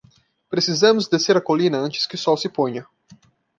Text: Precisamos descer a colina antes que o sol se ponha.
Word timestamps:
Precisamos 0.49 1.07
descer 1.07 1.37
a 1.37 1.45
colina 1.49 1.77
antes 1.85 2.07
que 2.07 2.15
o 2.15 2.23
sol 2.25 2.35
se 2.43 2.49
ponha. 2.57 2.83